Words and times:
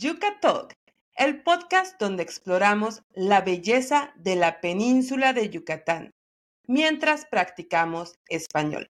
Yucatalk, 0.00 0.78
el 1.16 1.42
podcast 1.42 2.00
donde 2.00 2.22
exploramos 2.22 3.02
la 3.14 3.40
belleza 3.40 4.14
de 4.14 4.36
la 4.36 4.60
península 4.60 5.32
de 5.32 5.50
Yucatán 5.50 6.14
mientras 6.68 7.26
practicamos 7.26 8.16
español. 8.28 8.92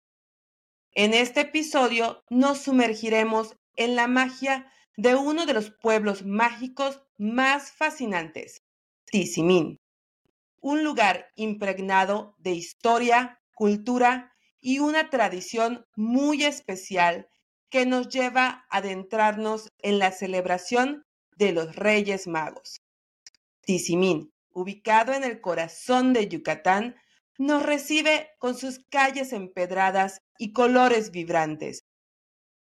En 0.93 1.13
este 1.13 1.41
episodio 1.41 2.23
nos 2.31 2.59
sumergiremos 2.59 3.57
en 3.75 3.97
la 3.97 4.07
magia 4.07 4.71
de 4.97 5.17
uno 5.17 5.45
de 5.45 5.55
los 5.55 5.73
pueblos 5.73 6.25
mágicos 6.25 7.03
más 7.19 7.73
fascinantes, 7.73 8.63
Tizimín, 9.07 9.81
un 10.61 10.85
lugar 10.85 11.33
impregnado 11.35 12.37
de 12.39 12.53
historia, 12.53 13.41
cultura 13.57 14.33
y 14.61 14.79
una 14.79 15.11
tradición 15.11 15.85
muy 15.97 16.45
especial 16.45 17.29
que 17.73 17.87
nos 17.87 18.11
lleva 18.11 18.67
a 18.69 18.77
adentrarnos 18.77 19.73
en 19.79 19.99
la 19.99 20.13
celebración 20.13 21.07
de 21.37 21.53
los 21.53 21.75
Reyes 21.75 22.27
Magos. 22.27 22.83
Tizimín, 23.63 24.31
ubicado 24.51 25.15
en 25.15 25.25
el 25.25 25.41
corazón 25.41 26.13
de 26.13 26.29
Yucatán, 26.29 26.97
nos 27.39 27.63
recibe 27.63 28.29
con 28.39 28.59
sus 28.59 28.85
calles 28.91 29.33
empedradas 29.33 30.21
y 30.37 30.53
colores 30.53 31.13
vibrantes. 31.13 31.87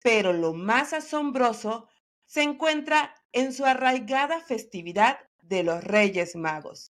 Pero 0.01 0.31
lo 0.31 0.53
más 0.53 0.93
asombroso 0.93 1.89
se 2.25 2.43
encuentra 2.43 3.13
en 3.33 3.51
su 3.51 3.65
arraigada 3.65 4.39
festividad 4.39 5.19
de 5.41 5.63
los 5.63 5.83
Reyes 5.83 6.37
Magos, 6.37 6.93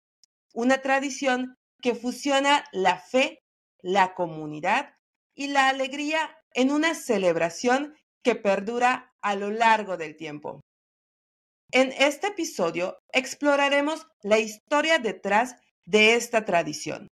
una 0.54 0.82
tradición 0.82 1.56
que 1.82 1.96
fusiona 1.96 2.66
la 2.74 3.00
fe, 3.00 3.42
la 3.80 4.16
comunidad 4.16 4.96
y 5.34 5.48
la 5.48 5.70
alegría 5.70 6.38
en 6.54 6.72
una 6.72 6.94
celebración 6.94 7.96
que 8.24 8.36
perdura 8.36 9.14
a 9.22 9.36
lo 9.36 9.52
largo 9.52 9.98
del 9.98 10.16
tiempo. 10.16 10.62
En 11.72 11.94
este 11.94 12.28
episodio 12.28 12.98
exploraremos 13.14 14.08
la 14.22 14.40
historia 14.40 15.00
detrás 15.00 15.56
de 15.86 16.16
esta 16.16 16.44
tradición. 16.44 17.08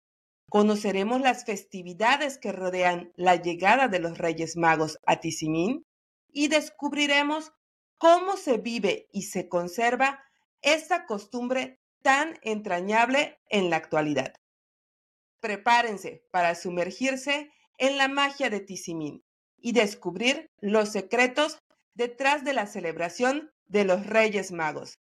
Conoceremos 0.51 1.21
las 1.21 1.45
festividades 1.45 2.39
que 2.39 2.53
rodean 2.53 3.13
la 3.17 3.37
llegada 3.37 3.89
de 3.89 4.01
los 4.01 4.19
Reyes 4.19 4.57
Magos 4.57 4.99
a 5.07 5.21
Tizimín 5.21 5.85
y 6.33 6.49
descubriremos 6.49 7.53
cómo 7.99 8.37
se 8.37 8.59
vive 8.59 9.09
y 9.13 9.23
se 9.23 9.49
conserva 9.49 10.25
esta 10.63 11.07
costumbre 11.07 11.79
tan 12.03 12.39
entrañable 12.43 13.39
en 13.51 13.71
la 13.71 13.77
actualidad. 13.77 14.35
Prepárense 15.41 16.25
para 16.33 16.55
sumergirse 16.55 17.53
en 17.77 17.97
la 17.97 18.09
magia 18.09 18.51
de 18.51 18.61
Tizimín 18.61 19.23
y 19.61 19.73
descubrir 19.73 20.51
los 20.61 20.91
secretos 20.91 21.59
detrás 21.95 22.45
de 22.45 22.53
la 22.53 22.67
celebración 22.67 23.53
de 23.67 23.85
los 23.85 24.07
Reyes 24.07 24.53
Magos 24.53 24.99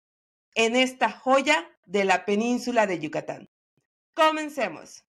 en 0.54 0.76
esta 0.76 1.10
joya 1.10 1.70
de 1.86 2.04
la 2.04 2.24
península 2.24 2.86
de 2.86 2.98
Yucatán. 2.98 3.48
Comencemos. 4.14 5.04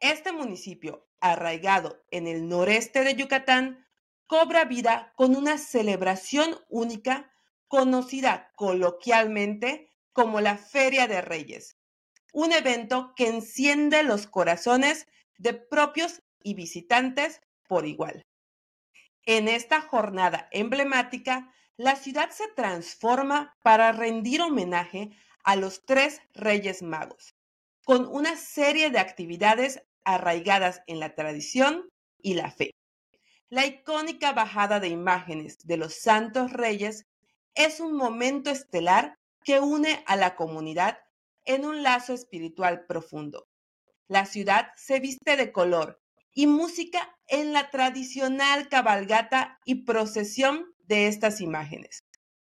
Este 0.00 0.32
municipio, 0.32 1.06
arraigado 1.20 2.02
en 2.10 2.26
el 2.26 2.48
noreste 2.48 3.04
de 3.04 3.14
Yucatán, 3.14 3.86
cobra 4.26 4.64
vida 4.64 5.12
con 5.16 5.36
una 5.36 5.58
celebración 5.58 6.58
única 6.68 7.30
conocida 7.68 8.52
coloquialmente 8.56 9.92
como 10.12 10.40
la 10.40 10.56
Feria 10.56 11.06
de 11.06 11.20
Reyes, 11.20 11.76
un 12.32 12.52
evento 12.52 13.12
que 13.16 13.28
enciende 13.28 14.02
los 14.02 14.26
corazones 14.26 15.06
de 15.38 15.52
propios 15.52 16.22
y 16.42 16.54
visitantes 16.54 17.42
por 17.68 17.86
igual. 17.86 18.24
En 19.28 19.48
esta 19.48 19.80
jornada 19.80 20.48
emblemática, 20.52 21.52
la 21.76 21.96
ciudad 21.96 22.30
se 22.30 22.46
transforma 22.54 23.56
para 23.62 23.90
rendir 23.90 24.40
homenaje 24.40 25.10
a 25.42 25.56
los 25.56 25.84
tres 25.84 26.22
Reyes 26.32 26.80
Magos, 26.80 27.34
con 27.84 28.06
una 28.06 28.36
serie 28.36 28.90
de 28.90 29.00
actividades 29.00 29.82
arraigadas 30.04 30.82
en 30.86 31.00
la 31.00 31.16
tradición 31.16 31.88
y 32.22 32.34
la 32.34 32.52
fe. 32.52 32.70
La 33.48 33.66
icónica 33.66 34.32
bajada 34.32 34.78
de 34.78 34.88
imágenes 34.88 35.58
de 35.66 35.76
los 35.76 35.94
Santos 35.94 36.52
Reyes 36.52 37.04
es 37.54 37.80
un 37.80 37.96
momento 37.96 38.50
estelar 38.50 39.18
que 39.42 39.58
une 39.58 40.04
a 40.06 40.14
la 40.14 40.36
comunidad 40.36 41.00
en 41.44 41.64
un 41.64 41.82
lazo 41.82 42.14
espiritual 42.14 42.86
profundo. 42.86 43.48
La 44.06 44.24
ciudad 44.24 44.68
se 44.76 45.00
viste 45.00 45.36
de 45.36 45.50
color 45.50 46.00
y 46.36 46.46
música 46.46 47.18
en 47.28 47.54
la 47.54 47.70
tradicional 47.70 48.68
cabalgata 48.68 49.58
y 49.64 49.86
procesión 49.86 50.66
de 50.80 51.06
estas 51.06 51.40
imágenes, 51.40 52.04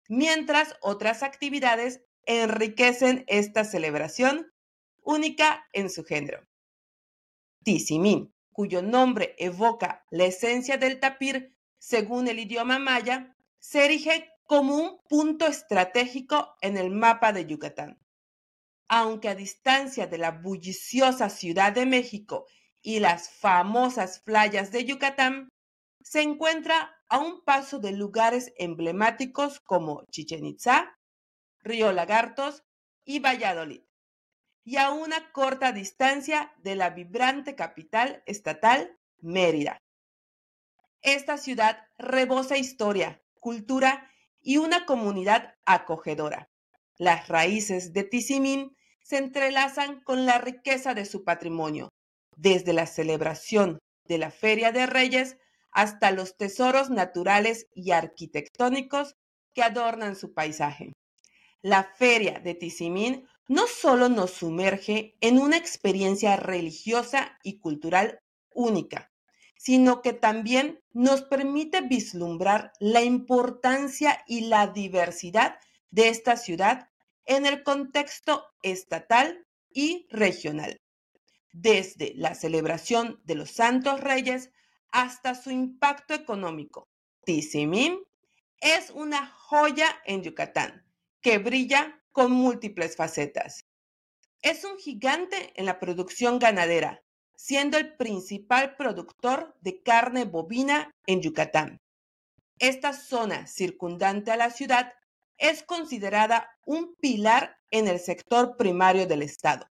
mientras 0.09 0.75
otras 0.81 1.21
actividades 1.21 2.01
enriquecen 2.25 3.23
esta 3.27 3.63
celebración 3.63 4.51
única 5.03 5.67
en 5.71 5.91
su 5.91 6.03
género. 6.03 6.47
Tizimín, 7.63 8.33
cuyo 8.51 8.81
nombre 8.81 9.35
evoca 9.37 10.03
la 10.09 10.25
esencia 10.25 10.77
del 10.77 10.99
tapir 10.99 11.55
según 11.77 12.27
el 12.27 12.39
idioma 12.39 12.79
maya, 12.79 13.37
se 13.59 13.85
erige 13.85 14.31
como 14.45 14.77
un 14.77 14.99
punto 15.07 15.45
estratégico 15.45 16.55
en 16.61 16.77
el 16.77 16.89
mapa 16.89 17.33
de 17.33 17.45
Yucatán. 17.45 17.99
Aunque 18.87 19.29
a 19.29 19.35
distancia 19.35 20.07
de 20.07 20.17
la 20.17 20.31
bulliciosa 20.31 21.29
Ciudad 21.29 21.71
de 21.71 21.85
México 21.85 22.47
y 22.85 22.99
las 22.99 23.31
famosas 23.31 24.19
playas 24.19 24.71
de 24.71 24.85
Yucatán, 24.85 25.49
se 26.03 26.21
encuentra 26.21 26.95
a 27.09 27.17
un 27.17 27.43
paso 27.43 27.79
de 27.79 27.91
lugares 27.91 28.53
emblemáticos 28.59 29.59
como 29.59 30.05
Chichen 30.11 30.45
Itza, 30.45 30.95
Río 31.61 31.91
Lagartos 31.91 32.63
y 33.03 33.17
Valladolid, 33.17 33.81
y 34.63 34.77
a 34.77 34.91
una 34.91 35.31
corta 35.31 35.71
distancia 35.71 36.53
de 36.59 36.75
la 36.75 36.91
vibrante 36.91 37.55
capital 37.55 38.21
estatal, 38.27 38.95
Mérida. 39.17 39.79
Esta 41.01 41.39
ciudad 41.39 41.87
rebosa 41.97 42.55
historia, 42.55 43.19
cultura 43.39 44.11
y 44.41 44.57
una 44.57 44.85
comunidad 44.85 45.55
acogedora. 45.65 46.51
Las 46.99 47.29
raíces 47.29 47.93
de 47.93 48.03
Tizimín 48.03 48.77
se 49.01 49.17
entrelazan 49.17 50.01
con 50.01 50.27
la 50.27 50.37
riqueza 50.37 50.93
de 50.93 51.05
su 51.05 51.23
patrimonio, 51.23 51.89
desde 52.37 52.73
la 52.73 52.87
celebración 52.87 53.79
de 54.07 54.17
la 54.17 54.31
Feria 54.31 54.71
de 54.71 54.85
Reyes 54.85 55.37
hasta 55.71 56.11
los 56.11 56.37
tesoros 56.37 56.89
naturales 56.89 57.67
y 57.73 57.91
arquitectónicos 57.91 59.15
que 59.53 59.63
adornan 59.63 60.15
su 60.15 60.33
paisaje. 60.33 60.93
La 61.61 61.83
Feria 61.83 62.39
de 62.39 62.55
Tizimín 62.55 63.27
no 63.47 63.67
solo 63.67 64.09
nos 64.09 64.31
sumerge 64.31 65.15
en 65.21 65.39
una 65.39 65.57
experiencia 65.57 66.35
religiosa 66.37 67.37
y 67.43 67.59
cultural 67.59 68.19
única, 68.53 69.11
sino 69.57 70.01
que 70.01 70.13
también 70.13 70.79
nos 70.93 71.23
permite 71.23 71.81
vislumbrar 71.81 72.71
la 72.79 73.03
importancia 73.03 74.23
y 74.27 74.41
la 74.41 74.67
diversidad 74.67 75.57
de 75.91 76.09
esta 76.09 76.37
ciudad 76.37 76.89
en 77.25 77.45
el 77.45 77.63
contexto 77.63 78.45
estatal 78.61 79.45
y 79.69 80.07
regional 80.09 80.77
desde 81.55 82.13
la 82.15 82.35
celebración 82.35 83.21
de 83.23 83.35
los 83.35 83.51
Santos 83.51 84.01
Reyes 84.01 84.51
hasta 84.91 85.35
su 85.35 85.51
impacto 85.51 86.13
económico. 86.13 86.89
Tizimín 87.25 87.99
es 88.59 88.89
una 88.89 89.27
joya 89.27 89.87
en 90.05 90.21
Yucatán 90.21 90.85
que 91.21 91.37
brilla 91.37 92.01
con 92.11 92.31
múltiples 92.31 92.97
facetas. 92.97 93.61
Es 94.41 94.65
un 94.65 94.77
gigante 94.77 95.53
en 95.55 95.65
la 95.65 95.79
producción 95.79 96.39
ganadera, 96.39 97.01
siendo 97.35 97.77
el 97.77 97.95
principal 97.95 98.75
productor 98.75 99.55
de 99.61 99.81
carne 99.81 100.25
bovina 100.25 100.91
en 101.07 101.21
Yucatán. 101.21 101.79
Esta 102.59 102.93
zona 102.93 103.47
circundante 103.47 104.31
a 104.31 104.37
la 104.37 104.49
ciudad 104.49 104.93
es 105.37 105.63
considerada 105.63 106.49
un 106.65 106.95
pilar 106.95 107.57
en 107.71 107.87
el 107.87 107.99
sector 107.99 108.55
primario 108.57 109.07
del 109.07 109.21
Estado 109.23 109.67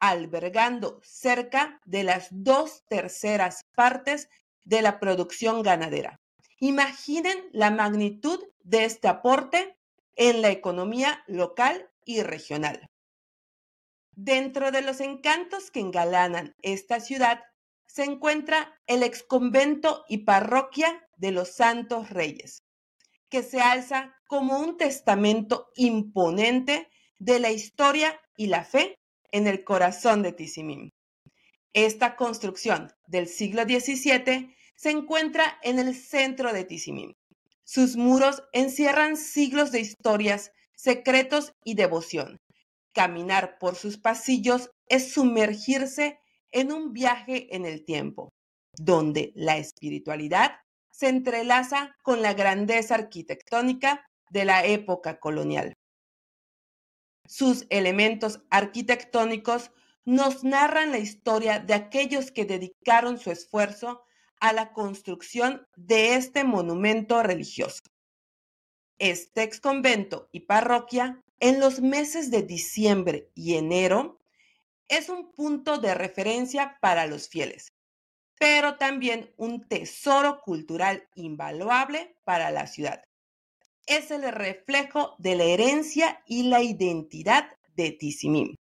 albergando 0.00 1.00
cerca 1.02 1.80
de 1.84 2.04
las 2.04 2.28
dos 2.30 2.84
terceras 2.88 3.62
partes 3.74 4.28
de 4.64 4.82
la 4.82 5.00
producción 5.00 5.62
ganadera. 5.62 6.20
Imaginen 6.60 7.38
la 7.52 7.70
magnitud 7.70 8.40
de 8.60 8.84
este 8.84 9.08
aporte 9.08 9.76
en 10.16 10.42
la 10.42 10.50
economía 10.50 11.22
local 11.26 11.88
y 12.04 12.22
regional. 12.22 12.86
Dentro 14.12 14.72
de 14.72 14.82
los 14.82 15.00
encantos 15.00 15.70
que 15.70 15.80
engalanan 15.80 16.54
esta 16.62 16.98
ciudad 17.00 17.40
se 17.86 18.04
encuentra 18.04 18.78
el 18.86 19.02
exconvento 19.02 20.04
y 20.08 20.18
parroquia 20.18 21.08
de 21.16 21.30
los 21.30 21.52
Santos 21.52 22.10
Reyes, 22.10 22.64
que 23.28 23.42
se 23.42 23.60
alza 23.60 24.14
como 24.26 24.58
un 24.58 24.76
testamento 24.76 25.68
imponente 25.76 26.90
de 27.18 27.38
la 27.38 27.50
historia 27.50 28.20
y 28.36 28.48
la 28.48 28.64
fe 28.64 28.98
en 29.32 29.46
el 29.46 29.64
corazón 29.64 30.22
de 30.22 30.32
Tizimín. 30.32 30.92
Esta 31.72 32.16
construcción 32.16 32.92
del 33.06 33.28
siglo 33.28 33.62
XVII 33.62 34.54
se 34.74 34.90
encuentra 34.90 35.58
en 35.62 35.78
el 35.78 35.94
centro 35.94 36.52
de 36.52 36.64
Tizimín. 36.64 37.14
Sus 37.64 37.96
muros 37.96 38.42
encierran 38.52 39.16
siglos 39.16 39.72
de 39.72 39.80
historias, 39.80 40.52
secretos 40.74 41.52
y 41.64 41.74
devoción. 41.74 42.38
Caminar 42.92 43.58
por 43.58 43.76
sus 43.76 43.98
pasillos 43.98 44.70
es 44.86 45.12
sumergirse 45.12 46.18
en 46.50 46.72
un 46.72 46.92
viaje 46.92 47.54
en 47.54 47.66
el 47.66 47.84
tiempo, 47.84 48.32
donde 48.78 49.32
la 49.34 49.58
espiritualidad 49.58 50.52
se 50.90 51.08
entrelaza 51.08 51.94
con 52.02 52.22
la 52.22 52.34
grandeza 52.34 52.94
arquitectónica 52.94 54.06
de 54.30 54.44
la 54.44 54.64
época 54.64 55.20
colonial. 55.20 55.74
Sus 57.28 57.66
elementos 57.68 58.40
arquitectónicos 58.48 59.70
nos 60.06 60.44
narran 60.44 60.92
la 60.92 60.98
historia 60.98 61.58
de 61.58 61.74
aquellos 61.74 62.30
que 62.32 62.46
dedicaron 62.46 63.18
su 63.18 63.30
esfuerzo 63.30 64.02
a 64.40 64.54
la 64.54 64.72
construcción 64.72 65.68
de 65.76 66.14
este 66.14 66.44
monumento 66.44 67.22
religioso. 67.22 67.82
Este 68.98 69.42
ex 69.42 69.60
convento 69.60 70.30
y 70.32 70.40
parroquia, 70.40 71.22
en 71.38 71.60
los 71.60 71.80
meses 71.80 72.30
de 72.30 72.44
diciembre 72.44 73.30
y 73.34 73.56
enero, 73.56 74.18
es 74.88 75.10
un 75.10 75.30
punto 75.30 75.76
de 75.76 75.92
referencia 75.92 76.78
para 76.80 77.06
los 77.06 77.28
fieles, 77.28 77.74
pero 78.38 78.78
también 78.78 79.34
un 79.36 79.68
tesoro 79.68 80.40
cultural 80.40 81.06
invaluable 81.14 82.16
para 82.24 82.50
la 82.50 82.66
ciudad. 82.66 83.07
Es 83.88 84.10
el 84.10 84.30
reflejo 84.30 85.16
de 85.16 85.34
la 85.34 85.44
herencia 85.44 86.22
y 86.26 86.42
la 86.42 86.60
identidad 86.60 87.48
de 87.74 87.90
Tizimín. 87.90 88.54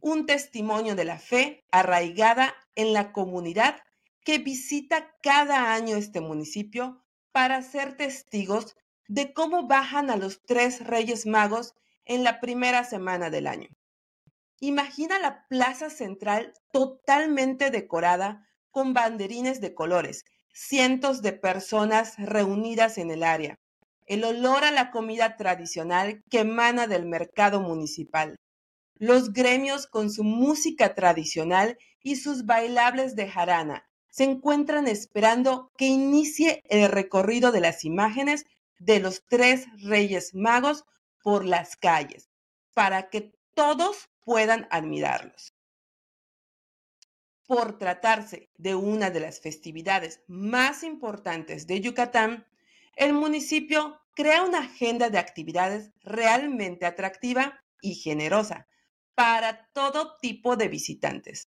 Un 0.00 0.24
testimonio 0.24 0.94
de 0.94 1.04
la 1.04 1.18
fe 1.18 1.64
arraigada 1.72 2.54
en 2.76 2.92
la 2.92 3.10
comunidad 3.10 3.82
que 4.24 4.38
visita 4.38 5.16
cada 5.20 5.74
año 5.74 5.96
este 5.96 6.20
municipio 6.20 7.04
para 7.32 7.60
ser 7.62 7.96
testigos 7.96 8.76
de 9.08 9.32
cómo 9.32 9.66
bajan 9.66 10.10
a 10.10 10.16
los 10.16 10.40
tres 10.46 10.86
Reyes 10.86 11.26
Magos 11.26 11.74
en 12.04 12.22
la 12.22 12.38
primera 12.38 12.84
semana 12.84 13.30
del 13.30 13.48
año. 13.48 13.68
Imagina 14.60 15.18
la 15.18 15.44
plaza 15.48 15.90
central 15.90 16.54
totalmente 16.70 17.72
decorada 17.72 18.46
con 18.70 18.94
banderines 18.94 19.60
de 19.60 19.74
colores, 19.74 20.24
cientos 20.52 21.20
de 21.20 21.32
personas 21.32 22.14
reunidas 22.16 22.96
en 22.96 23.10
el 23.10 23.24
área, 23.24 23.58
el 24.10 24.24
olor 24.24 24.64
a 24.64 24.72
la 24.72 24.90
comida 24.90 25.36
tradicional 25.36 26.24
que 26.28 26.40
emana 26.40 26.88
del 26.88 27.06
mercado 27.06 27.60
municipal, 27.60 28.40
los 28.96 29.32
gremios 29.32 29.86
con 29.86 30.10
su 30.10 30.24
música 30.24 30.96
tradicional 30.96 31.78
y 32.02 32.16
sus 32.16 32.44
bailables 32.44 33.14
de 33.14 33.28
jarana, 33.28 33.88
se 34.08 34.24
encuentran 34.24 34.88
esperando 34.88 35.70
que 35.78 35.86
inicie 35.86 36.60
el 36.68 36.90
recorrido 36.90 37.52
de 37.52 37.60
las 37.60 37.84
imágenes 37.84 38.46
de 38.80 38.98
los 38.98 39.22
tres 39.28 39.68
reyes 39.80 40.34
magos 40.34 40.84
por 41.22 41.44
las 41.44 41.76
calles, 41.76 42.28
para 42.74 43.10
que 43.10 43.32
todos 43.54 44.08
puedan 44.24 44.66
admirarlos. 44.72 45.54
Por 47.46 47.78
tratarse 47.78 48.50
de 48.58 48.74
una 48.74 49.10
de 49.10 49.20
las 49.20 49.40
festividades 49.40 50.24
más 50.26 50.82
importantes 50.82 51.68
de 51.68 51.80
Yucatán, 51.80 52.44
el 53.00 53.14
municipio 53.14 53.98
crea 54.14 54.42
una 54.42 54.58
agenda 54.58 55.08
de 55.08 55.16
actividades 55.16 55.90
realmente 56.02 56.84
atractiva 56.84 57.58
y 57.80 57.94
generosa 57.94 58.68
para 59.14 59.70
todo 59.72 60.18
tipo 60.20 60.56
de 60.56 60.68
visitantes. 60.68 61.48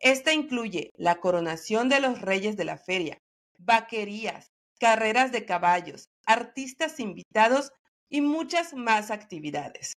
Esta 0.00 0.32
incluye 0.32 0.90
la 0.96 1.20
coronación 1.20 1.88
de 1.88 2.00
los 2.00 2.20
reyes 2.20 2.56
de 2.56 2.64
la 2.64 2.76
feria, 2.76 3.18
vaquerías, 3.56 4.50
carreras 4.80 5.30
de 5.30 5.44
caballos, 5.44 6.08
artistas 6.26 6.98
invitados 6.98 7.70
y 8.08 8.20
muchas 8.20 8.74
más 8.74 9.12
actividades. 9.12 9.92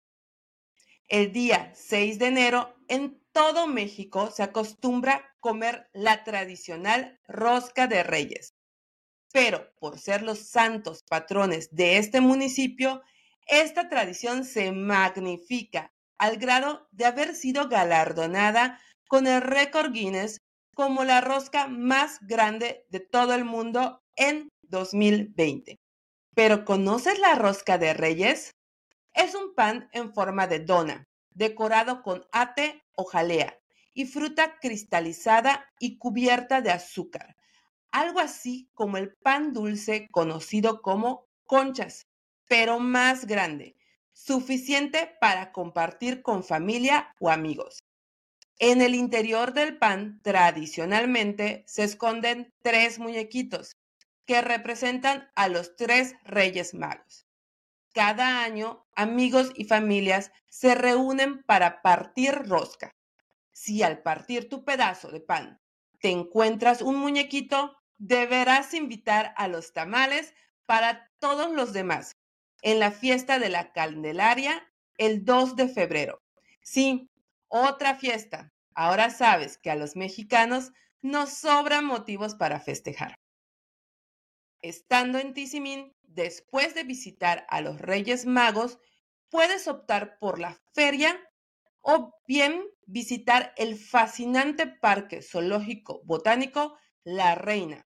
El 1.07 1.31
día 1.31 1.71
6 1.77 2.19
de 2.19 2.27
enero 2.27 2.75
en 2.89 3.23
todo 3.31 3.69
México 3.69 4.33
se 4.33 4.43
acostumbra 4.43 5.37
comer 5.39 5.89
la 5.93 6.25
tradicional 6.25 7.21
rosca 7.29 7.87
de 7.87 8.03
reyes. 8.03 8.55
Pero 9.33 9.73
por 9.79 9.99
ser 9.99 10.23
los 10.23 10.41
santos 10.49 11.03
patrones 11.09 11.69
de 11.75 11.99
este 11.99 12.21
municipio, 12.21 13.03
esta 13.47 13.89
tradición 13.89 14.45
se 14.45 14.73
magnifica 14.73 15.93
al 16.19 16.37
grado 16.37 16.89
de 16.91 17.07
haber 17.07 17.35
sido 17.35 17.69
galardonada 17.69 18.81
con 19.09 19.27
el 19.27 19.41
récord 19.41 19.93
Guinness 19.93 20.39
como 20.75 21.05
la 21.05 21.21
rosca 21.21 21.67
más 21.67 22.19
grande 22.23 22.87
de 22.91 23.01
todo 23.01 23.35
el 23.35 23.45
mundo 23.45 24.03
en 24.17 24.49
2020. 24.63 25.79
¿Pero 26.35 26.65
conoces 26.65 27.19
la 27.19 27.35
rosca 27.35 27.79
de 27.79 27.95
reyes? 27.95 28.53
Es 29.15 29.35
un 29.35 29.55
pan 29.55 29.89
en 29.93 30.15
forma 30.15 30.47
de 30.47 30.61
dona, 30.61 31.05
decorado 31.31 32.03
con 32.03 32.25
ate 32.33 32.83
o 32.95 33.05
jalea 33.05 33.59
y 33.95 34.07
fruta 34.07 34.59
cristalizada 34.61 35.67
y 35.81 35.99
cubierta 35.99 36.61
de 36.61 36.71
azúcar, 36.71 37.37
algo 37.93 38.21
así 38.21 38.71
como 38.75 38.97
el 38.97 39.15
pan 39.15 39.53
dulce 39.53 40.09
conocido 40.11 40.83
como 40.83 41.27
conchas, 41.47 42.07
pero 42.47 42.79
más 42.79 43.27
grande, 43.27 43.77
suficiente 44.13 45.17
para 45.21 45.53
compartir 45.53 46.23
con 46.23 46.45
familia 46.45 47.15
o 47.19 47.31
amigos. 47.31 47.85
En 48.59 48.83
el 48.83 48.95
interior 48.95 49.55
del 49.55 49.79
pan, 49.79 50.21
tradicionalmente, 50.23 51.65
se 51.67 51.85
esconden 51.85 52.53
tres 52.63 52.99
muñequitos 52.99 53.77
que 54.27 54.43
representan 54.43 55.31
a 55.35 55.49
los 55.49 55.77
tres 55.77 56.15
reyes 56.25 56.75
magos. 56.75 57.27
Cada 57.93 58.45
año, 58.45 58.87
amigos 58.95 59.51
y 59.57 59.65
familias 59.65 60.31
se 60.49 60.75
reúnen 60.75 61.43
para 61.43 61.83
partir 61.83 62.35
rosca. 62.35 62.95
Si 63.51 63.83
al 63.83 64.03
partir 64.03 64.49
tu 64.49 64.65
pedazo 64.65 65.11
de 65.11 65.21
pan 65.21 65.61
te 66.01 66.11
encuentras 66.11 66.83
un 66.83 66.97
muñequito, 66.97 67.77
deberás 68.01 68.73
invitar 68.73 69.35
a 69.37 69.47
los 69.47 69.73
tamales 69.75 70.35
para 70.65 71.13
todos 71.19 71.53
los 71.53 71.75
demás 71.75 72.13
en 72.63 72.81
la 72.81 72.91
fiesta 72.91 73.39
de 73.39 73.51
la 73.51 73.73
Candelaria 73.73 74.67
el 74.97 75.25
2 75.25 75.55
de 75.55 75.69
febrero. 75.69 76.19
Sí, 76.63 77.11
otra 77.49 77.95
fiesta. 77.95 78.53
Ahora 78.75 79.11
sabes 79.11 79.59
que 79.59 79.71
a 79.71 79.77
los 79.77 79.97
mexicanos 79.97 80.73
nos 81.03 81.31
sobran 81.31 81.85
motivos 81.85 82.35
para 82.35 82.59
festejar. 82.61 83.15
Estando 84.63 85.19
en 85.19 85.35
Tizimín, 85.35 85.95
después 86.03 86.75
de 86.75 86.85
visitar 86.85 87.47
a 87.51 87.61
los 87.61 87.81
Reyes 87.81 88.25
Magos, 88.25 88.79
puedes 89.29 89.69
optar 89.69 90.19
por 90.19 90.39
la 90.39 90.59
feria 90.73 91.19
o 91.83 92.15
bien 92.27 92.65
visitar 92.87 93.53
el 93.57 93.77
fascinante 93.77 94.67
Parque 94.67 95.23
Zoológico 95.23 96.03
Botánico 96.05 96.77
La 97.05 97.35
Reina, 97.35 97.87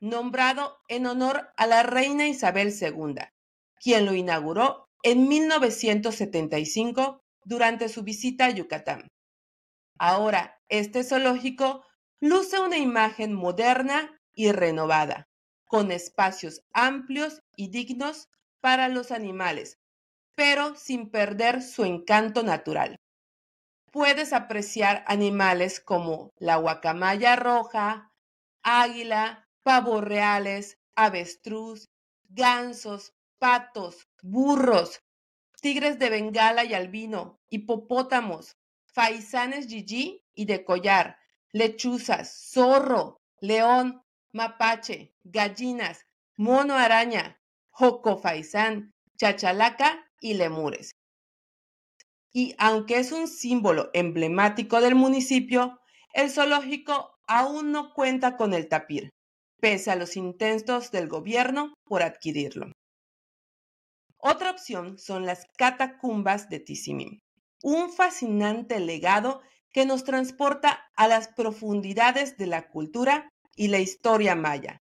nombrado 0.00 0.78
en 0.88 1.06
honor 1.06 1.52
a 1.56 1.66
la 1.66 1.82
reina 1.82 2.28
Isabel 2.28 2.72
II, 2.78 3.16
quien 3.80 4.06
lo 4.06 4.14
inauguró 4.14 4.88
en 5.02 5.28
1975 5.28 7.20
durante 7.44 7.88
su 7.88 8.02
visita 8.02 8.46
a 8.46 8.50
Yucatán. 8.50 9.08
Ahora, 9.98 10.58
este 10.68 11.04
zoológico 11.04 11.84
luce 12.20 12.58
una 12.58 12.78
imagen 12.78 13.34
moderna 13.34 14.18
y 14.32 14.50
renovada, 14.52 15.28
con 15.66 15.92
espacios 15.92 16.62
amplios 16.72 17.40
y 17.56 17.68
dignos 17.68 18.28
para 18.60 18.88
los 18.88 19.12
animales, 19.12 19.78
pero 20.34 20.74
sin 20.74 21.10
perder 21.10 21.62
su 21.62 21.84
encanto 21.84 22.42
natural. 22.42 22.96
Puedes 23.92 24.32
apreciar 24.32 25.04
animales 25.06 25.80
como 25.80 26.32
la 26.36 26.56
guacamaya 26.56 27.36
roja, 27.36 28.10
águila, 28.62 29.43
pavos 29.64 30.04
reales, 30.04 30.78
avestruz, 30.94 31.90
gansos, 32.28 33.14
patos, 33.38 34.06
burros, 34.22 35.00
tigres 35.60 35.98
de 35.98 36.10
Bengala 36.10 36.64
y 36.64 36.74
albino, 36.74 37.40
hipopótamos, 37.48 38.56
faisanes 38.84 39.66
Gigi 39.66 40.22
y 40.34 40.44
de 40.44 40.64
collar, 40.64 41.16
lechuzas, 41.50 42.50
zorro, 42.52 43.22
león, 43.40 44.04
mapache, 44.32 45.14
gallinas, 45.24 46.06
mono 46.36 46.74
araña, 46.74 47.40
joco 47.70 48.18
faisán, 48.18 48.92
chachalaca 49.16 50.10
y 50.20 50.34
lemures. 50.34 50.92
Y 52.32 52.54
aunque 52.58 52.98
es 52.98 53.12
un 53.12 53.28
símbolo 53.28 53.90
emblemático 53.94 54.80
del 54.82 54.94
municipio, 54.94 55.80
el 56.12 56.30
zoológico 56.30 57.16
aún 57.26 57.72
no 57.72 57.94
cuenta 57.94 58.36
con 58.36 58.52
el 58.52 58.68
tapir, 58.68 59.13
pese 59.64 59.90
a 59.90 59.96
los 59.96 60.18
intentos 60.18 60.90
del 60.90 61.08
gobierno 61.08 61.72
por 61.86 62.02
adquirirlo. 62.02 62.70
Otra 64.18 64.50
opción 64.50 64.98
son 64.98 65.24
las 65.24 65.46
catacumbas 65.56 66.50
de 66.50 66.60
Tizimín 66.60 67.20
un 67.62 67.90
fascinante 67.90 68.78
legado 68.78 69.40
que 69.72 69.86
nos 69.86 70.04
transporta 70.04 70.90
a 70.96 71.08
las 71.08 71.28
profundidades 71.28 72.36
de 72.36 72.46
la 72.46 72.68
cultura 72.68 73.30
y 73.56 73.68
la 73.68 73.78
historia 73.78 74.34
maya. 74.34 74.82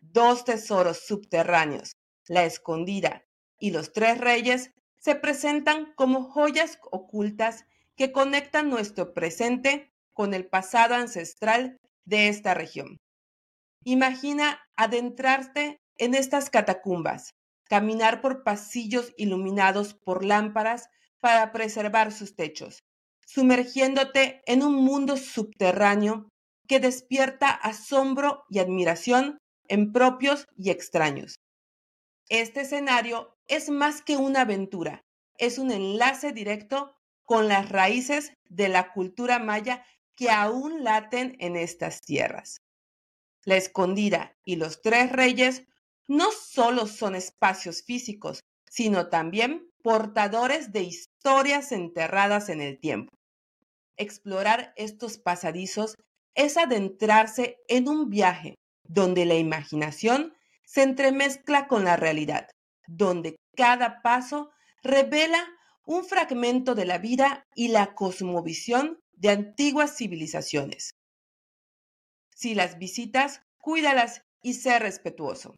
Dos 0.00 0.44
tesoros 0.44 1.04
subterráneos 1.04 1.90
la 2.28 2.44
escondida 2.44 3.24
y 3.58 3.72
los 3.72 3.92
tres 3.92 4.18
reyes 4.18 4.70
se 4.98 5.16
presentan 5.16 5.94
como 5.96 6.22
joyas 6.22 6.78
ocultas 6.92 7.64
que 7.96 8.12
conectan 8.12 8.70
nuestro 8.70 9.14
presente 9.14 9.90
con 10.12 10.32
el 10.32 10.46
pasado 10.46 10.94
ancestral 10.94 11.76
de 12.04 12.28
esta 12.28 12.54
región. 12.54 12.98
Imagina 13.84 14.60
adentrarte 14.76 15.80
en 15.96 16.14
estas 16.14 16.50
catacumbas, 16.50 17.34
caminar 17.64 18.20
por 18.20 18.44
pasillos 18.44 19.12
iluminados 19.16 19.94
por 19.94 20.24
lámparas 20.24 20.88
para 21.20 21.52
preservar 21.52 22.12
sus 22.12 22.36
techos, 22.36 22.80
sumergiéndote 23.26 24.42
en 24.46 24.62
un 24.62 24.74
mundo 24.74 25.16
subterráneo 25.16 26.28
que 26.68 26.80
despierta 26.80 27.50
asombro 27.50 28.44
y 28.48 28.60
admiración 28.60 29.38
en 29.68 29.92
propios 29.92 30.46
y 30.56 30.70
extraños. 30.70 31.36
Este 32.28 32.62
escenario 32.62 33.36
es 33.46 33.68
más 33.68 34.00
que 34.00 34.16
una 34.16 34.42
aventura, 34.42 35.02
es 35.38 35.58
un 35.58 35.72
enlace 35.72 36.32
directo 36.32 36.94
con 37.24 37.48
las 37.48 37.68
raíces 37.68 38.32
de 38.48 38.68
la 38.68 38.92
cultura 38.92 39.38
maya 39.38 39.84
que 40.16 40.30
aún 40.30 40.84
laten 40.84 41.36
en 41.40 41.56
estas 41.56 42.00
tierras. 42.00 42.61
La 43.44 43.56
escondida 43.56 44.36
y 44.44 44.56
los 44.56 44.82
tres 44.82 45.10
reyes 45.10 45.64
no 46.08 46.30
solo 46.30 46.86
son 46.86 47.14
espacios 47.14 47.82
físicos, 47.82 48.40
sino 48.70 49.08
también 49.08 49.68
portadores 49.82 50.72
de 50.72 50.82
historias 50.82 51.72
enterradas 51.72 52.48
en 52.48 52.60
el 52.60 52.78
tiempo. 52.78 53.12
Explorar 53.96 54.72
estos 54.76 55.18
pasadizos 55.18 55.96
es 56.34 56.56
adentrarse 56.56 57.58
en 57.68 57.88
un 57.88 58.08
viaje 58.08 58.54
donde 58.84 59.26
la 59.26 59.34
imaginación 59.34 60.34
se 60.64 60.82
entremezcla 60.82 61.66
con 61.66 61.84
la 61.84 61.96
realidad, 61.96 62.48
donde 62.86 63.36
cada 63.56 64.02
paso 64.02 64.50
revela 64.82 65.46
un 65.84 66.04
fragmento 66.04 66.74
de 66.74 66.84
la 66.84 66.98
vida 66.98 67.44
y 67.54 67.68
la 67.68 67.94
cosmovisión 67.94 69.00
de 69.12 69.30
antiguas 69.30 69.96
civilizaciones. 69.96 70.92
Si 72.34 72.54
las 72.54 72.78
visitas, 72.78 73.42
cuídalas 73.58 74.22
y 74.42 74.54
sé 74.54 74.78
respetuoso. 74.78 75.54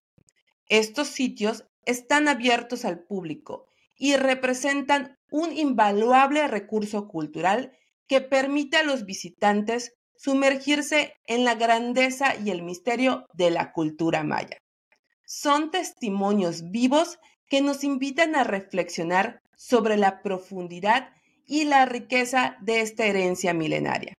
Estos 0.68 1.08
sitios 1.08 1.64
están 1.84 2.28
abiertos 2.28 2.84
al 2.84 3.00
público 3.04 3.66
y 3.96 4.16
representan 4.16 5.16
un 5.30 5.52
invaluable 5.52 6.46
recurso 6.48 7.08
cultural 7.08 7.72
que 8.08 8.20
permite 8.20 8.76
a 8.76 8.82
los 8.82 9.04
visitantes 9.04 9.92
sumergirse 10.16 11.14
en 11.26 11.44
la 11.44 11.54
grandeza 11.54 12.36
y 12.36 12.50
el 12.50 12.62
misterio 12.62 13.26
de 13.34 13.50
la 13.50 13.72
cultura 13.72 14.22
maya. 14.22 14.58
Son 15.26 15.70
testimonios 15.70 16.70
vivos 16.70 17.18
que 17.48 17.60
nos 17.60 17.84
invitan 17.84 18.36
a 18.36 18.44
reflexionar 18.44 19.40
sobre 19.56 19.96
la 19.96 20.22
profundidad 20.22 21.10
y 21.46 21.64
la 21.64 21.86
riqueza 21.86 22.56
de 22.60 22.80
esta 22.80 23.06
herencia 23.06 23.54
milenaria. 23.54 24.14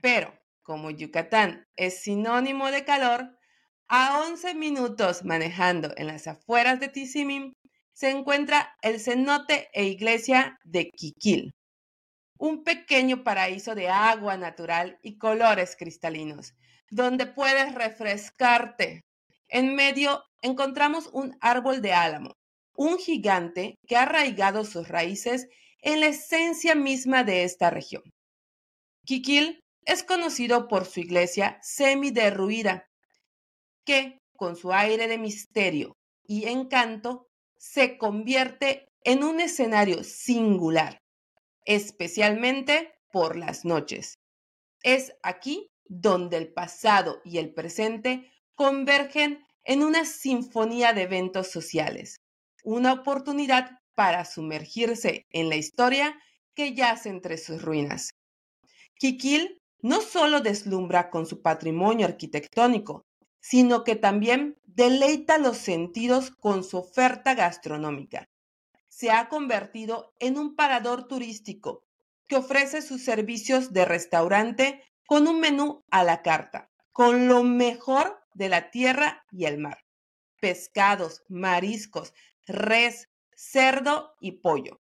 Pero, 0.00 0.32
como 0.66 0.90
Yucatán 0.90 1.64
es 1.76 2.02
sinónimo 2.02 2.72
de 2.72 2.84
calor, 2.84 3.38
a 3.86 4.20
11 4.26 4.54
minutos 4.54 5.24
manejando 5.24 5.94
en 5.96 6.08
las 6.08 6.26
afueras 6.26 6.80
de 6.80 6.88
Tizimín 6.88 7.52
se 7.92 8.10
encuentra 8.10 8.76
el 8.82 8.98
cenote 8.98 9.68
e 9.72 9.84
iglesia 9.84 10.58
de 10.64 10.90
Quiquil, 10.90 11.52
un 12.36 12.64
pequeño 12.64 13.22
paraíso 13.22 13.76
de 13.76 13.88
agua 13.88 14.36
natural 14.36 14.98
y 15.02 15.18
colores 15.18 15.76
cristalinos, 15.78 16.54
donde 16.90 17.26
puedes 17.26 17.72
refrescarte. 17.74 19.02
En 19.48 19.76
medio 19.76 20.24
encontramos 20.42 21.08
un 21.12 21.38
árbol 21.40 21.80
de 21.80 21.92
álamo, 21.92 22.32
un 22.74 22.98
gigante 22.98 23.76
que 23.86 23.96
ha 23.96 24.02
arraigado 24.02 24.64
sus 24.64 24.88
raíces 24.88 25.46
en 25.80 26.00
la 26.00 26.08
esencia 26.08 26.74
misma 26.74 27.22
de 27.22 27.44
esta 27.44 27.70
región. 27.70 28.02
Quiquil 29.04 29.60
es 29.86 30.02
conocido 30.02 30.68
por 30.68 30.84
su 30.84 31.00
iglesia 31.00 31.58
semi-derruida, 31.62 32.90
que, 33.84 34.20
con 34.36 34.56
su 34.56 34.72
aire 34.72 35.06
de 35.06 35.16
misterio 35.16 35.96
y 36.24 36.48
encanto, 36.48 37.28
se 37.56 37.96
convierte 37.96 38.88
en 39.04 39.22
un 39.22 39.40
escenario 39.40 40.02
singular, 40.02 41.00
especialmente 41.64 42.92
por 43.12 43.36
las 43.36 43.64
noches. 43.64 44.18
Es 44.82 45.14
aquí 45.22 45.70
donde 45.84 46.36
el 46.36 46.52
pasado 46.52 47.20
y 47.24 47.38
el 47.38 47.54
presente 47.54 48.32
convergen 48.56 49.44
en 49.62 49.84
una 49.84 50.04
sinfonía 50.04 50.92
de 50.92 51.02
eventos 51.02 51.50
sociales, 51.50 52.16
una 52.64 52.92
oportunidad 52.92 53.70
para 53.94 54.24
sumergirse 54.24 55.26
en 55.30 55.48
la 55.48 55.56
historia 55.56 56.20
que 56.54 56.74
yace 56.74 57.08
entre 57.08 57.38
sus 57.38 57.62
ruinas. 57.62 58.10
Kikil 58.98 59.62
no 59.80 60.00
solo 60.00 60.40
deslumbra 60.40 61.10
con 61.10 61.26
su 61.26 61.42
patrimonio 61.42 62.06
arquitectónico, 62.06 63.06
sino 63.40 63.84
que 63.84 63.96
también 63.96 64.58
deleita 64.64 65.38
los 65.38 65.58
sentidos 65.58 66.30
con 66.30 66.64
su 66.64 66.78
oferta 66.78 67.34
gastronómica. 67.34 68.28
Se 68.88 69.10
ha 69.10 69.28
convertido 69.28 70.14
en 70.18 70.38
un 70.38 70.56
parador 70.56 71.06
turístico 71.06 71.84
que 72.26 72.36
ofrece 72.36 72.82
sus 72.82 73.04
servicios 73.04 73.72
de 73.72 73.84
restaurante 73.84 74.82
con 75.06 75.28
un 75.28 75.40
menú 75.40 75.84
a 75.90 76.02
la 76.02 76.22
carta, 76.22 76.70
con 76.92 77.28
lo 77.28 77.44
mejor 77.44 78.18
de 78.34 78.48
la 78.48 78.70
tierra 78.70 79.24
y 79.30 79.44
el 79.44 79.58
mar. 79.58 79.84
Pescados, 80.40 81.22
mariscos, 81.28 82.12
res, 82.46 83.08
cerdo 83.34 84.14
y 84.20 84.32
pollo. 84.32 84.80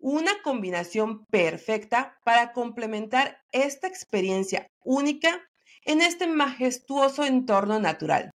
Una 0.00 0.40
combinación 0.42 1.26
perfecta 1.26 2.18
para 2.24 2.52
complementar 2.52 3.38
esta 3.50 3.88
experiencia 3.88 4.68
única 4.84 5.42
en 5.84 6.00
este 6.02 6.26
majestuoso 6.26 7.24
entorno 7.24 7.80
natural. 7.80 8.30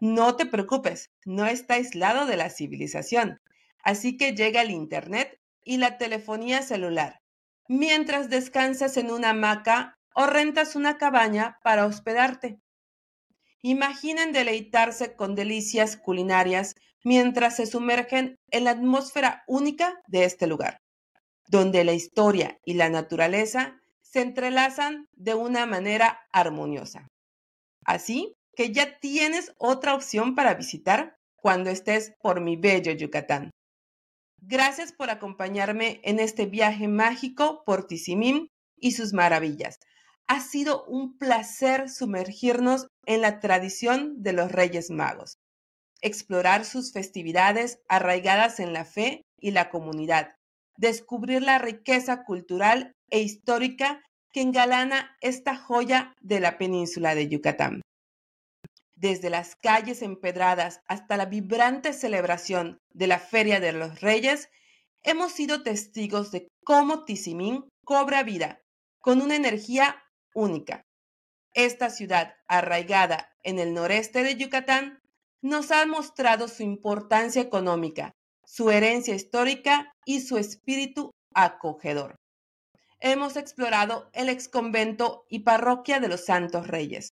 No 0.00 0.36
te 0.36 0.46
preocupes, 0.46 1.10
no 1.24 1.46
está 1.46 1.74
aislado 1.74 2.26
de 2.26 2.36
la 2.36 2.50
civilización, 2.50 3.40
así 3.82 4.16
que 4.16 4.34
llega 4.34 4.62
el 4.62 4.70
Internet 4.70 5.38
y 5.64 5.78
la 5.78 5.98
telefonía 5.98 6.62
celular, 6.62 7.18
mientras 7.68 8.28
descansas 8.28 8.96
en 8.96 9.10
una 9.10 9.30
hamaca 9.30 9.96
o 10.14 10.26
rentas 10.26 10.76
una 10.76 10.98
cabaña 10.98 11.58
para 11.62 11.86
hospedarte. 11.86 12.58
Imaginen 13.60 14.32
deleitarse 14.32 15.14
con 15.14 15.34
delicias 15.34 15.96
culinarias 15.96 16.74
mientras 17.04 17.56
se 17.56 17.66
sumergen 17.66 18.36
en 18.50 18.64
la 18.64 18.72
atmósfera 18.72 19.44
única 19.46 20.00
de 20.06 20.24
este 20.24 20.46
lugar, 20.46 20.78
donde 21.52 21.84
la 21.84 21.92
historia 21.92 22.58
y 22.64 22.74
la 22.74 22.88
naturaleza 22.88 23.78
se 24.00 24.22
entrelazan 24.22 25.06
de 25.12 25.34
una 25.34 25.66
manera 25.66 26.18
armoniosa. 26.32 27.08
Así 27.84 28.34
que 28.56 28.72
ya 28.72 28.98
tienes 29.00 29.52
otra 29.58 29.94
opción 29.94 30.34
para 30.34 30.54
visitar 30.54 31.18
cuando 31.36 31.68
estés 31.68 32.14
por 32.22 32.40
mi 32.40 32.56
bello 32.56 32.92
Yucatán. 32.92 33.50
Gracias 34.38 34.92
por 34.92 35.10
acompañarme 35.10 36.00
en 36.04 36.20
este 36.20 36.46
viaje 36.46 36.88
mágico 36.88 37.62
por 37.66 37.86
Tizimín 37.86 38.48
y 38.76 38.92
sus 38.92 39.12
maravillas. 39.12 39.76
Ha 40.28 40.40
sido 40.40 40.86
un 40.86 41.18
placer 41.18 41.90
sumergirnos 41.90 42.86
en 43.04 43.20
la 43.20 43.40
tradición 43.40 44.22
de 44.22 44.32
los 44.32 44.50
Reyes 44.50 44.90
Magos 44.90 45.36
explorar 46.02 46.64
sus 46.64 46.92
festividades 46.92 47.78
arraigadas 47.88 48.60
en 48.60 48.72
la 48.72 48.84
fe 48.84 49.24
y 49.38 49.52
la 49.52 49.70
comunidad, 49.70 50.34
descubrir 50.76 51.42
la 51.42 51.58
riqueza 51.58 52.24
cultural 52.24 52.94
e 53.10 53.20
histórica 53.20 54.02
que 54.32 54.40
engalana 54.40 55.16
esta 55.20 55.56
joya 55.56 56.14
de 56.20 56.40
la 56.40 56.58
península 56.58 57.14
de 57.14 57.28
Yucatán. 57.28 57.82
Desde 58.94 59.30
las 59.30 59.56
calles 59.56 60.00
empedradas 60.00 60.80
hasta 60.86 61.16
la 61.16 61.26
vibrante 61.26 61.92
celebración 61.92 62.78
de 62.90 63.06
la 63.08 63.18
Feria 63.18 63.60
de 63.60 63.72
los 63.72 64.00
Reyes, 64.00 64.48
hemos 65.02 65.32
sido 65.32 65.62
testigos 65.62 66.30
de 66.30 66.48
cómo 66.64 67.04
Tizimín 67.04 67.68
cobra 67.84 68.22
vida 68.22 68.60
con 69.00 69.20
una 69.20 69.36
energía 69.36 70.02
única. 70.34 70.86
Esta 71.52 71.90
ciudad, 71.90 72.34
arraigada 72.46 73.30
en 73.42 73.58
el 73.58 73.74
noreste 73.74 74.22
de 74.22 74.36
Yucatán, 74.36 75.00
nos 75.42 75.70
ha 75.72 75.84
mostrado 75.86 76.48
su 76.48 76.62
importancia 76.62 77.42
económica, 77.42 78.14
su 78.52 78.70
herencia 78.70 79.14
histórica 79.14 79.94
y 80.04 80.20
su 80.20 80.36
espíritu 80.36 81.10
acogedor. 81.34 82.16
Hemos 83.00 83.38
explorado 83.38 84.10
el 84.12 84.28
exconvento 84.28 85.24
y 85.30 85.38
parroquia 85.38 86.00
de 86.00 86.08
los 86.08 86.26
Santos 86.26 86.66
Reyes, 86.66 87.14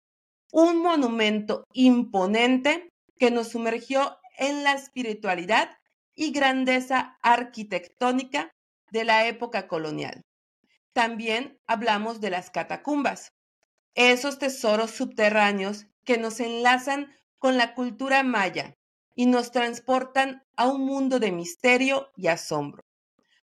un 0.51 0.82
monumento 0.82 1.63
imponente 1.74 2.89
que 3.20 3.29
nos 3.29 3.50
sumergió 3.50 4.17
en 4.39 4.63
la 4.63 4.74
espiritualidad 4.74 5.77
y 6.15 6.32
grandeza 6.32 7.20
arquitectónica 7.22 8.50
de 8.91 9.03
la 9.03 9.27
época 9.27 9.67
colonial. 9.67 10.22
También 10.91 11.60
hablamos 11.67 12.20
de 12.20 12.32
las 12.32 12.50
catacumbas, 12.50 13.29
esos 13.94 14.39
tesoros 14.39 14.89
subterráneos 14.89 15.86
que 16.03 16.17
nos 16.17 16.39
enlazan 16.39 17.13
con 17.38 17.58
la 17.58 17.75
cultura 17.75 18.24
maya 18.24 18.74
y 19.13 19.27
nos 19.27 19.51
transportan 19.51 20.41
a 20.58 20.68
un 20.68 20.86
mundo 20.86 21.20
de 21.20 21.32
misterio 21.32 22.10
y 22.18 22.28
asombro. 22.28 22.84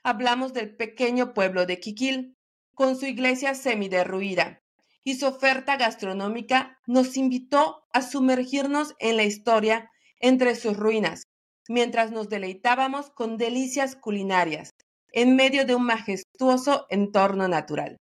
Hablamos 0.02 0.54
del 0.54 0.76
pequeño 0.76 1.34
pueblo 1.34 1.66
de 1.66 1.80
Quiquil, 1.80 2.36
con 2.74 2.98
su 2.98 3.06
iglesia 3.06 3.54
semiderruida, 3.54 4.62
y 5.04 5.16
su 5.16 5.28
oferta 5.28 5.78
gastronómica 5.78 6.80
nos 6.88 7.18
invitó 7.18 7.84
a 7.94 8.02
sumergirnos 8.02 8.96
en 9.00 9.18
la 9.18 9.24
historia 9.24 9.92
entre 10.20 10.56
sus 10.56 10.78
ruinas, 10.78 11.24
mientras 11.68 12.12
nos 12.12 12.30
deleitábamos 12.30 13.10
con 13.10 13.38
delicias 13.38 13.96
culinarias, 13.96 14.72
en 15.12 15.36
medio 15.36 15.66
de 15.66 15.76
un 15.76 15.84
majestuoso 15.84 16.86
entorno 16.90 17.48
natural. 17.48 17.98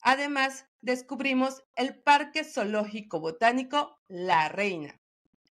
Además, 0.00 0.66
descubrimos 0.80 1.62
el 1.76 2.00
Parque 2.02 2.44
Zoológico 2.44 3.20
Botánico 3.20 3.98
La 4.08 4.48
Reina, 4.48 4.98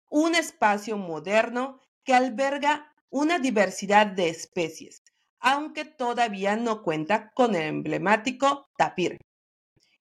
un 0.09 0.35
espacio 0.35 0.97
moderno 0.97 1.79
que 2.03 2.13
alberga 2.13 2.93
una 3.09 3.39
diversidad 3.39 4.07
de 4.07 4.29
especies, 4.29 5.03
aunque 5.39 5.85
todavía 5.85 6.55
no 6.55 6.83
cuenta 6.83 7.31
con 7.33 7.55
el 7.55 7.63
emblemático 7.63 8.69
tapir. 8.77 9.19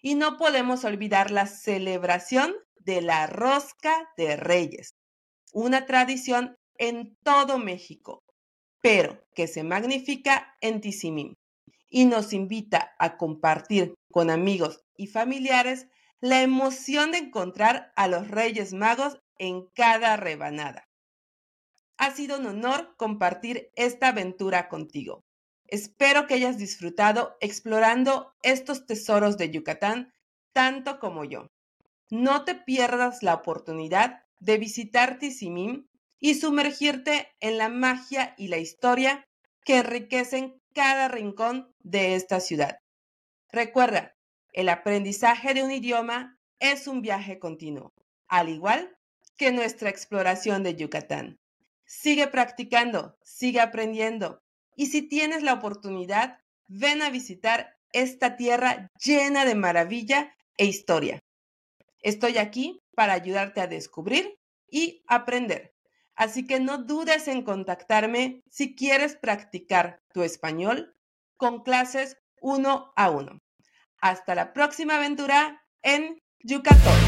Y 0.02 0.14
no 0.14 0.36
podemos 0.36 0.84
olvidar 0.84 1.30
la 1.30 1.46
celebración 1.46 2.54
de 2.76 3.02
la 3.02 3.26
rosca 3.26 4.10
de 4.16 4.36
reyes, 4.36 4.94
una 5.52 5.86
tradición 5.86 6.56
en 6.78 7.16
todo 7.22 7.58
México, 7.58 8.22
pero 8.80 9.22
que 9.34 9.46
se 9.46 9.62
magnifica 9.62 10.56
en 10.60 10.80
Tizimín 10.80 11.34
y 11.90 12.06
nos 12.06 12.32
invita 12.32 12.94
a 12.98 13.16
compartir 13.18 13.94
con 14.10 14.30
amigos 14.30 14.82
y 14.96 15.08
familiares 15.08 15.88
la 16.20 16.42
emoción 16.42 17.12
de 17.12 17.18
encontrar 17.18 17.92
a 17.96 18.06
los 18.06 18.28
Reyes 18.28 18.72
Magos 18.72 19.18
en 19.38 19.66
cada 19.74 20.16
rebanada. 20.16 20.89
Ha 22.00 22.12
sido 22.12 22.38
un 22.38 22.46
honor 22.46 22.94
compartir 22.96 23.70
esta 23.76 24.08
aventura 24.08 24.70
contigo. 24.70 25.22
Espero 25.66 26.26
que 26.26 26.32
hayas 26.32 26.56
disfrutado 26.56 27.36
explorando 27.40 28.32
estos 28.42 28.86
tesoros 28.86 29.36
de 29.36 29.50
Yucatán 29.50 30.14
tanto 30.54 30.98
como 30.98 31.26
yo. 31.26 31.48
No 32.08 32.46
te 32.46 32.54
pierdas 32.54 33.22
la 33.22 33.34
oportunidad 33.34 34.24
de 34.38 34.56
visitar 34.56 35.18
Tizimín 35.18 35.90
y 36.18 36.36
sumergirte 36.36 37.28
en 37.38 37.58
la 37.58 37.68
magia 37.68 38.34
y 38.38 38.48
la 38.48 38.56
historia 38.56 39.28
que 39.62 39.76
enriquecen 39.76 40.58
cada 40.74 41.06
rincón 41.08 41.70
de 41.80 42.14
esta 42.14 42.40
ciudad. 42.40 42.78
Recuerda, 43.52 44.16
el 44.54 44.70
aprendizaje 44.70 45.52
de 45.52 45.64
un 45.64 45.70
idioma 45.70 46.38
es 46.60 46.86
un 46.86 47.02
viaje 47.02 47.38
continuo, 47.38 47.92
al 48.26 48.48
igual 48.48 48.96
que 49.36 49.52
nuestra 49.52 49.90
exploración 49.90 50.62
de 50.62 50.76
Yucatán. 50.76 51.36
Sigue 51.92 52.28
practicando, 52.28 53.18
sigue 53.20 53.60
aprendiendo 53.60 54.40
y 54.76 54.86
si 54.86 55.02
tienes 55.02 55.42
la 55.42 55.54
oportunidad, 55.54 56.38
ven 56.68 57.02
a 57.02 57.10
visitar 57.10 57.76
esta 57.92 58.36
tierra 58.36 58.92
llena 59.02 59.44
de 59.44 59.56
maravilla 59.56 60.36
e 60.56 60.66
historia. 60.66 61.18
Estoy 62.00 62.38
aquí 62.38 62.80
para 62.94 63.14
ayudarte 63.14 63.60
a 63.60 63.66
descubrir 63.66 64.38
y 64.70 65.02
aprender. 65.08 65.74
Así 66.14 66.46
que 66.46 66.60
no 66.60 66.78
dudes 66.78 67.26
en 67.26 67.42
contactarme 67.42 68.40
si 68.48 68.76
quieres 68.76 69.16
practicar 69.16 70.00
tu 70.14 70.22
español 70.22 70.94
con 71.36 71.64
clases 71.64 72.18
uno 72.40 72.92
a 72.94 73.10
uno. 73.10 73.40
Hasta 74.00 74.36
la 74.36 74.52
próxima 74.52 74.94
aventura 74.94 75.66
en 75.82 76.22
Yucatán. 76.38 77.00